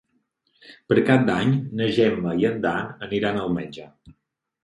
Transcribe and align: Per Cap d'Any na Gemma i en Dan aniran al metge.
Per 0.93 0.95
Cap 1.09 1.25
d'Any 1.27 1.51
na 1.81 1.89
Gemma 1.97 2.33
i 2.43 2.47
en 2.51 2.57
Dan 2.63 2.89
aniran 3.09 3.37
al 3.43 3.53
metge. 3.59 3.87